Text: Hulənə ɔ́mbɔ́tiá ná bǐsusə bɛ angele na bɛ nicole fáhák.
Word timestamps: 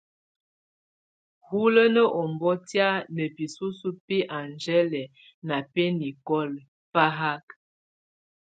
Hulənə 1.47 2.03
ɔ́mbɔ́tiá 2.21 2.89
ná 3.15 3.23
bǐsusə 3.35 3.89
bɛ 4.05 4.17
angele 4.37 5.03
na 5.47 5.55
bɛ 5.73 5.85
nicole 5.99 6.61
fáhák. 6.91 7.45